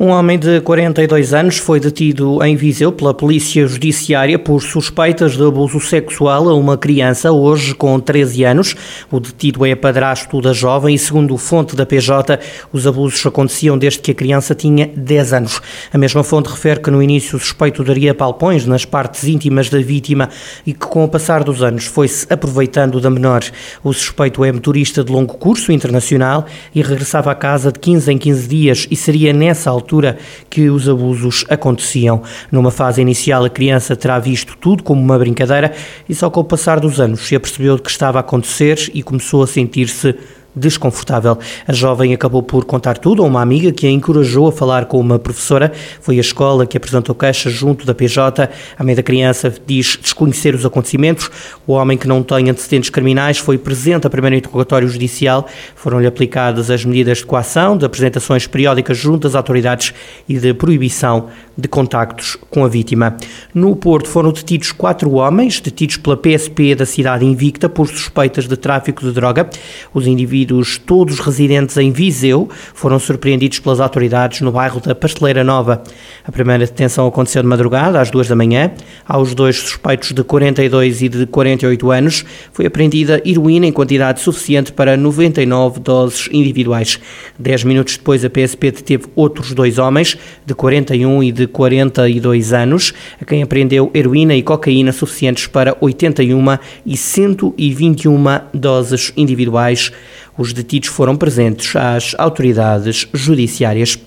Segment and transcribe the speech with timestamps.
[0.00, 5.44] Um homem de 42 anos foi detido em Viseu pela Polícia Judiciária por suspeitas de
[5.44, 8.76] abuso sexual a uma criança, hoje com 13 anos.
[9.10, 12.38] O detido é padrasto da jovem e, segundo fonte da PJ,
[12.72, 15.60] os abusos aconteciam desde que a criança tinha 10 anos.
[15.92, 19.80] A mesma fonte refere que no início o suspeito daria palpões nas partes íntimas da
[19.80, 20.28] vítima
[20.64, 23.42] e que, com o passar dos anos, foi-se aproveitando da menor.
[23.82, 28.16] O suspeito é motorista de longo curso internacional e regressava à casa de 15 em
[28.16, 30.18] 15 dias e seria nessa altura altura
[30.50, 32.22] que os abusos aconteciam.
[32.52, 35.72] Numa fase inicial, a criança terá visto tudo como uma brincadeira
[36.06, 39.02] e só com o passar dos anos se apercebeu de que estava a acontecer e
[39.02, 40.14] começou a sentir-se
[40.54, 41.38] desconfortável.
[41.66, 44.98] A jovem acabou por contar tudo a uma amiga que a encorajou a falar com
[44.98, 45.72] uma professora.
[46.00, 48.48] Foi a escola que apresentou queixa junto da PJ.
[48.76, 51.30] A mãe da criança diz desconhecer os acontecimentos.
[51.66, 55.46] O homem que não tem antecedentes criminais foi presente a primeiro interrogatório judicial.
[55.74, 59.94] Foram-lhe aplicadas as medidas de coação, de apresentações periódicas junto às autoridades
[60.28, 63.16] e de proibição de contactos com a vítima.
[63.54, 68.56] No Porto foram detidos quatro homens, detidos pela PSP da cidade invicta por suspeitas de
[68.56, 69.48] tráfico de droga.
[69.92, 70.37] Os indivíduos
[70.86, 75.82] todos residentes em Viseu, foram surpreendidos pelas autoridades no bairro da Pasteleira Nova.
[76.24, 78.70] A primeira detenção aconteceu de madrugada, às duas da manhã.
[79.06, 84.72] Aos dois suspeitos de 42 e de 48 anos foi apreendida heroína em quantidade suficiente
[84.72, 87.00] para 99 doses individuais.
[87.38, 92.92] Dez minutos depois, a PSP deteve outros dois homens, de 41 e de 42 anos,
[93.20, 99.92] a quem apreendeu heroína e cocaína suficientes para 81 e 121 doses individuais.
[100.38, 103.98] Os detidos foram presentes às autoridades judiciárias.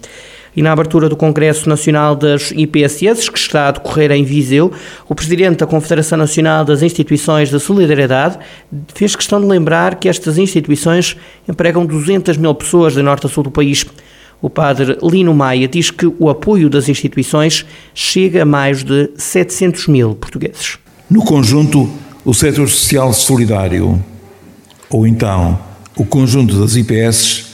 [0.56, 4.72] E na abertura do Congresso Nacional das IPSS, que está a decorrer em Viseu,
[5.08, 8.40] o Presidente da Confederação Nacional das Instituições de Solidariedade
[8.94, 13.44] fez questão de lembrar que estas instituições empregam 200 mil pessoas de norte a sul
[13.44, 13.86] do país.
[14.42, 19.88] O padre Lino Maia diz que o apoio das instituições chega a mais de 700
[19.88, 20.78] mil portugueses.
[21.10, 21.90] No conjunto,
[22.24, 24.04] o setor social solidário,
[24.90, 27.46] ou então o conjunto das IPS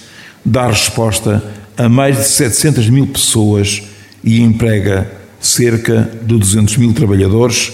[0.45, 1.43] dá resposta
[1.77, 3.83] a mais de 700 mil pessoas
[4.23, 7.73] e emprega cerca de 200 mil trabalhadores,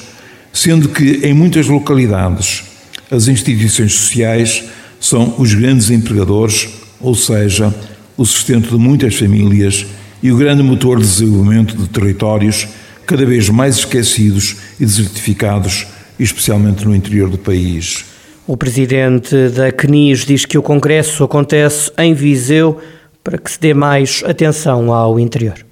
[0.51, 2.63] sendo que em muitas localidades
[3.09, 4.63] as instituições sociais
[4.99, 6.69] são os grandes empregadores,
[6.99, 7.73] ou seja,
[8.15, 9.85] o sustento de muitas famílias
[10.21, 12.67] e o grande motor de desenvolvimento de territórios
[13.05, 15.85] cada vez mais esquecidos e desertificados,
[16.17, 18.05] especialmente no interior do país.
[18.45, 22.77] O presidente da CNIS diz que o congresso acontece em Viseu
[23.23, 25.65] para que se dê mais atenção ao interior.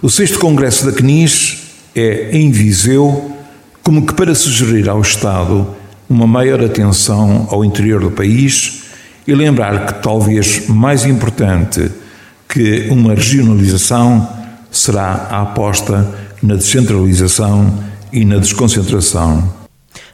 [0.00, 1.58] O sexto congresso da CNIS
[1.94, 3.36] é em Viseu,
[3.82, 5.66] como que para sugerir ao Estado
[6.08, 8.84] uma maior atenção ao interior do país
[9.26, 11.90] e lembrar que talvez mais importante
[12.48, 14.26] que uma regionalização
[14.70, 16.08] será a aposta
[16.42, 19.59] na descentralização e na desconcentração.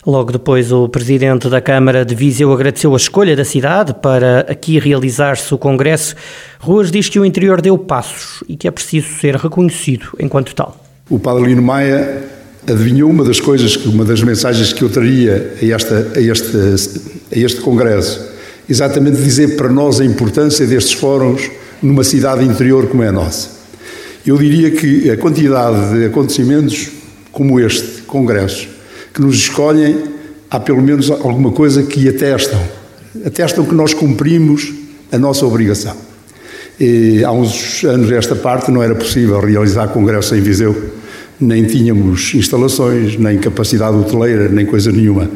[0.07, 4.79] Logo depois, o presidente da Câmara de Viseu agradeceu a escolha da cidade para aqui
[4.79, 6.15] realizar-se o Congresso.
[6.61, 10.81] Ruas diz que o interior deu passos e que é preciso ser reconhecido enquanto tal.
[11.11, 12.23] O padre Lino Maia
[12.69, 17.39] adivinhou uma das coisas, uma das mensagens que eu traria a, esta, a, este, a
[17.41, 18.31] este Congresso.
[18.71, 21.51] Exatamente dizer para nós a importância destes fóruns
[21.83, 23.49] numa cidade interior como é a nossa.
[24.25, 26.91] Eu diria que a quantidade de acontecimentos
[27.33, 28.76] como este Congresso
[29.17, 29.97] que nos escolhem,
[30.51, 32.61] há pelo menos alguma coisa que atestam.
[33.25, 34.75] Atestam que nós cumprimos
[35.11, 35.97] a nossa obrigação.
[36.79, 40.91] E, há uns anos, esta parte, não era possível realizar congresso em Viseu.
[41.41, 45.31] Nem tínhamos instalações, nem capacidade hoteleira, nem coisa nenhuma.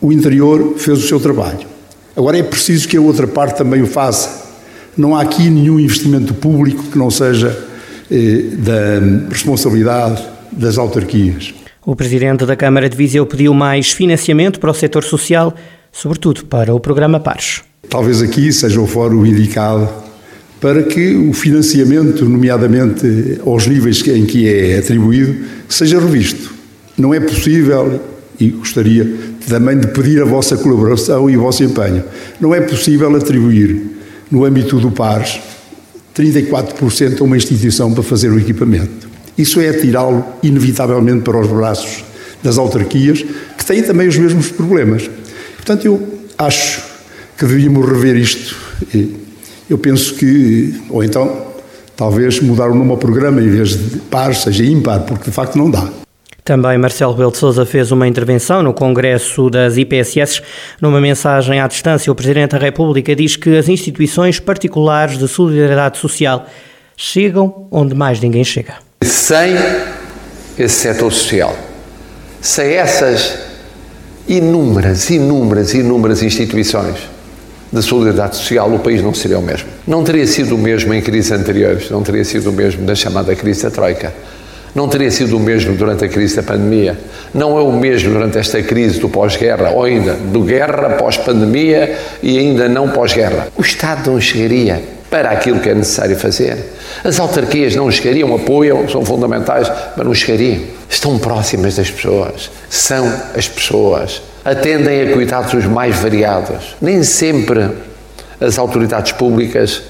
[0.00, 1.68] O interior fez o seu trabalho.
[2.16, 4.48] Agora é preciso que a outra parte também o faça.
[4.96, 7.66] Não há aqui nenhum investimento público que não seja
[8.10, 11.59] eh, da responsabilidade das autarquias.
[11.90, 15.52] O presidente da Câmara de Viseu pediu mais financiamento para o setor social,
[15.90, 17.62] sobretudo para o programa Pares.
[17.88, 19.88] Talvez aqui seja o fórum indicado
[20.60, 25.34] para que o financiamento, nomeadamente aos níveis em que é atribuído,
[25.68, 26.54] seja revisto.
[26.96, 28.00] Não é possível,
[28.38, 29.12] e gostaria
[29.48, 32.04] também de pedir a vossa colaboração e o vosso empenho,
[32.40, 33.82] não é possível atribuir,
[34.30, 35.40] no âmbito do PARS,
[36.16, 39.10] 34% a uma instituição para fazer o equipamento.
[39.36, 42.04] Isso é tirá-lo, inevitavelmente, para os braços
[42.42, 43.22] das autarquias,
[43.56, 45.08] que têm também os mesmos problemas.
[45.56, 46.82] Portanto, eu acho
[47.36, 48.56] que devíamos rever isto.
[49.68, 51.46] Eu penso que, ou então,
[51.96, 55.56] talvez mudar o nome ao programa, em vez de par, seja ímpar, porque de facto
[55.56, 55.88] não dá.
[56.42, 60.42] Também Marcelo Rebelo de Sousa fez uma intervenção no Congresso das IPSS.
[60.80, 65.98] Numa mensagem à distância, o Presidente da República diz que as instituições particulares de solidariedade
[65.98, 66.46] social
[66.96, 68.89] chegam onde mais ninguém chega.
[69.02, 69.56] Sem
[70.58, 71.56] esse setor social,
[72.40, 73.38] sem essas
[74.28, 76.96] inúmeras, inúmeras, inúmeras instituições
[77.72, 79.68] de solidariedade social, o país não seria o mesmo.
[79.86, 83.34] Não teria sido o mesmo em crises anteriores, não teria sido o mesmo na chamada
[83.34, 84.12] crise da Troika
[84.74, 86.96] não teria sido o mesmo durante a crise da pandemia.
[87.34, 92.38] Não é o mesmo durante esta crise do pós-guerra, ou ainda do guerra, pós-pandemia e
[92.38, 93.48] ainda não pós-guerra.
[93.56, 96.72] O Estado não chegaria para aquilo que é necessário fazer.
[97.02, 100.62] As autarquias não chegariam, apoiam, são fundamentais, mas não chegariam.
[100.88, 106.76] Estão próximas das pessoas, são as pessoas, atendem a cuidados os mais variados.
[106.80, 107.70] Nem sempre
[108.40, 109.82] as autoridades públicas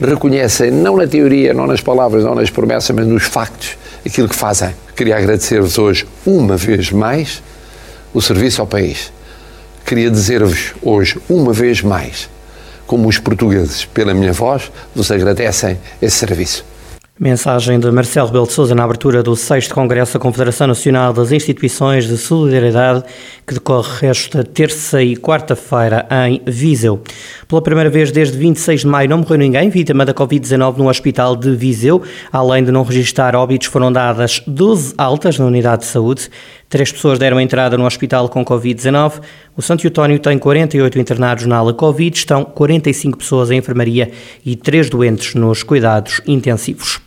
[0.00, 4.34] reconhecem, não na teoria, não nas palavras, não nas promessas, mas nos factos, aquilo que
[4.34, 4.74] fazem.
[4.96, 7.42] Queria agradecer-vos hoje, uma vez mais,
[8.12, 9.12] o serviço ao país.
[9.84, 12.28] Queria dizer-vos hoje, uma vez mais,
[12.86, 16.64] como os portugueses, pela minha voz, vos agradecem esse serviço.
[17.18, 21.30] Mensagem de Marcelo Rebelo de Sousa na abertura do 6 Congresso da Confederação Nacional das
[21.30, 23.04] Instituições de Solidariedade,
[23.46, 27.00] que decorre esta terça e quarta-feira em Viseu.
[27.46, 31.36] Pela primeira vez desde 26 de maio não morreu ninguém vítima da Covid-19 no Hospital
[31.36, 32.02] de Viseu.
[32.32, 36.28] Além de não registrar óbitos, foram dadas 12 altas na unidade de saúde.
[36.74, 39.22] Três pessoas deram entrada no hospital com Covid-19.
[39.56, 44.10] O Santo Eutónio tem 48 internados na ala Covid, estão 45 pessoas em enfermaria
[44.44, 47.00] e três doentes nos cuidados intensivos.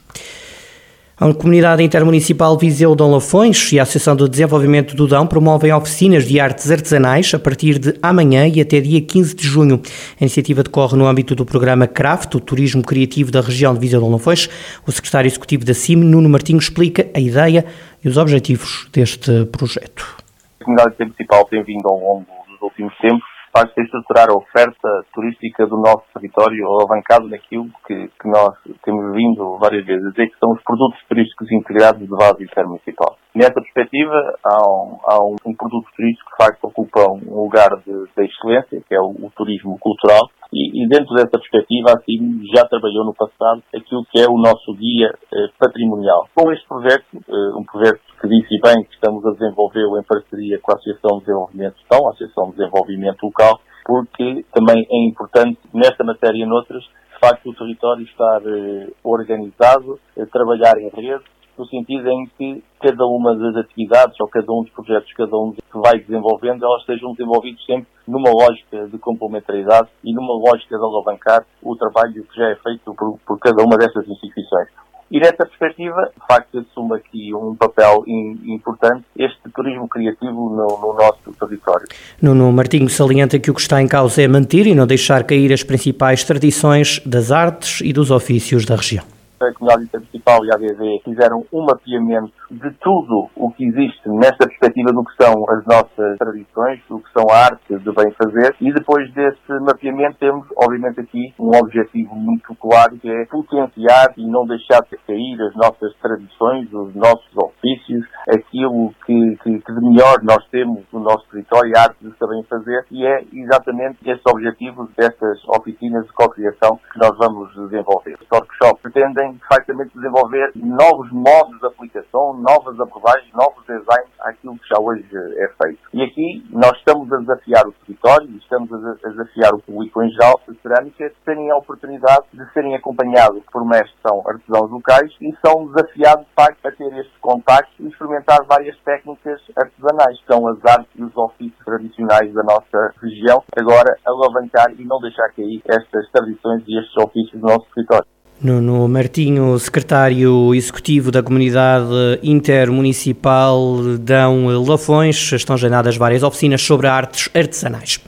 [1.20, 6.26] A Comunidade Intermunicipal Viseu Dom Lafões e a Associação de Desenvolvimento do Dão promovem oficinas
[6.26, 9.82] de artes artesanais a partir de amanhã e até dia 15 de junho.
[10.22, 14.00] A iniciativa decorre no âmbito do programa CRAFT, o Turismo Criativo da região de Viseu
[14.00, 14.48] Dom Lafões.
[14.86, 17.66] O secretário executivo da CIM, Nuno Martins, explica a ideia
[18.06, 20.18] e os objetivos deste projeto.
[20.60, 25.66] A Comunidade Intermunicipal tem vindo ao longo dos últimos tempos faz-se estruturar a oferta turística
[25.66, 30.40] do nosso território, alavancado naquilo que, que nós temos vindo várias vezes a dizer, que
[30.40, 33.18] são os produtos turísticos integrados de base intermunicipal.
[33.36, 37.70] Nessa perspectiva, há um, há um, um produto turístico que, de facto, ocupa um lugar
[37.86, 42.42] de, de excelência, que é o, o turismo cultural, e, e, dentro dessa perspectiva, assim,
[42.56, 46.28] já trabalhou no passado aquilo que é o nosso guia eh, patrimonial.
[46.34, 50.60] Com este projeto, eh, um projeto que disse bem que estamos a desenvolvê-lo em parceria
[50.60, 55.60] com a Associação de Desenvolvimento Estão, a Associação de Desenvolvimento Local, porque também é importante,
[55.74, 61.24] nesta matéria e noutras, de facto o território estar eh, organizado, eh, trabalhar em rede,
[61.58, 65.52] no sentido em que cada uma das atividades ou cada um dos projetos, cada um
[65.54, 70.84] que vai desenvolvendo, elas sejam desenvolvidos sempre numa lógica de complementaridade e numa lógica de
[70.84, 74.70] alavancar o trabalho que já é feito por, por cada uma dessas instituições.
[75.10, 80.94] E nessa perspectiva, de facto, assume aqui um papel importante este turismo criativo no, no,
[80.94, 81.88] nosso território.
[82.22, 85.54] Nuno Martinho salienta que o que está em causa é manter e não deixar cair
[85.54, 90.56] as principais tradições das artes e dos ofícios da região a Comunidade Intermunicipal e a
[90.56, 95.66] ADV fizeram um mapeamento de tudo o que existe nesta perspectiva do que são as
[95.66, 98.56] nossas tradições, do que são a arte de bem fazer.
[98.60, 104.26] E depois desse mapeamento temos, obviamente, aqui um objetivo muito claro que é potenciar e
[104.26, 109.82] não deixar de cair as nossas tradições, os nossos ofícios, aquilo que, que, que de
[109.82, 114.22] melhor nós temos no nosso território, a arte de saber fazer e é exatamente esse
[114.28, 118.18] objetivo destas oficinas de co-criação que nós vamos desenvolver.
[118.22, 124.68] Os workshops pretendem perfeitamente desenvolver novos modos de aplicação, novas abordagens, novos designs àquilo que
[124.68, 125.80] já hoje é feito.
[125.94, 130.40] E aqui nós estamos a desafiar o território, estamos a desafiar o público em geral
[130.48, 135.34] de cerâmica, terem a oportunidade de serem acompanhados por mestres que são artesãos locais e
[135.46, 140.48] são desafiados de facto a ter estes contactos e experimentar várias técnicas artesanais, que são
[140.48, 145.62] as artes e os ofícios tradicionais da nossa região, agora alavancar e não deixar cair
[145.68, 148.08] estas tradições e estes ofícios do nosso território.
[148.40, 157.30] Nuno Martinho, secretário executivo da Comunidade Intermunicipal Dão Lafões, estão agendadas várias oficinas sobre artes
[157.34, 158.00] artesanais.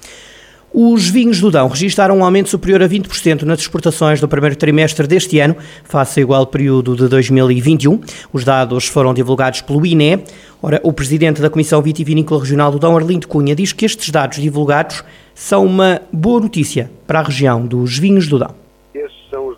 [0.71, 5.07] Os vinhos do Dão registaram um aumento superior a 20% nas exportações do primeiro trimestre
[5.07, 8.00] deste ano, face ao igual período de 2021.
[8.31, 10.24] Os dados foram divulgados pelo INE.
[10.62, 14.39] Ora, o presidente da Comissão Vitivinícola Regional do Dão, Arlindo Cunha, diz que estes dados
[14.39, 18.68] divulgados são uma boa notícia para a região dos vinhos do Dão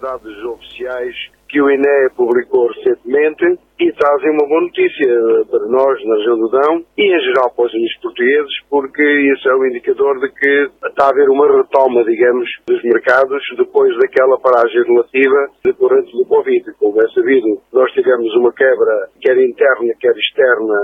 [0.01, 1.15] dados oficiais
[1.51, 5.09] que o INE publicou recentemente e trazem uma boa notícia
[5.49, 9.03] para nós na região do Dão e em geral para os vinhos portugueses, porque
[9.33, 13.91] isso é um indicador de que está a haver uma retoma, digamos, dos mercados depois
[13.97, 16.71] daquela paragem relativa decorrente do Covid.
[16.77, 20.77] Como é sabido, nós tivemos uma quebra quer interna, quer externa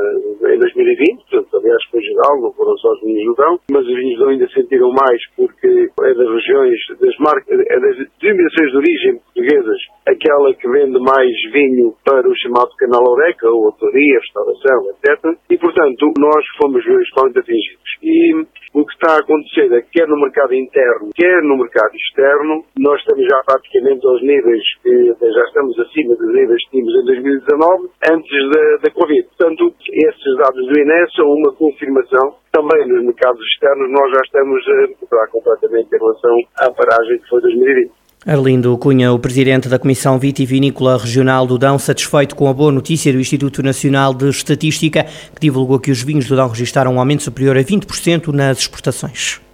[0.51, 3.93] em 2020, portanto, aliás, foi geral, não foram só os vinhos do Dão, mas os
[3.93, 8.71] vinhos do Dão ainda sentiram mais porque é das regiões, das marcas, é das denominações
[8.71, 9.79] de origem portuguesas,
[10.37, 15.37] aquela que vende mais vinho para o chamado canal Oreca, ou autoria, restauração, etc.
[15.49, 17.97] E, portanto, nós fomos principalmente atingidos.
[18.03, 21.95] E o que está a acontecer é que, quer no mercado interno, quer no mercado
[21.95, 26.93] externo, nós estamos já praticamente aos níveis que já estamos acima dos níveis que tínhamos
[27.01, 29.23] em 2019, antes da, da Covid.
[29.37, 34.67] Portanto, esses dados do INE são uma confirmação também nos mercados externos nós já estamos
[34.67, 37.91] a recuperar completamente em relação à paragem que foi 2020.
[38.27, 43.13] Arlindo Cunha, o presidente da Comissão Vitivinícola Regional do Dão, satisfeito com a boa notícia
[43.13, 47.23] do Instituto Nacional de Estatística, que divulgou que os vinhos do Dão registaram um aumento
[47.23, 49.46] superior a 20% nas exportações.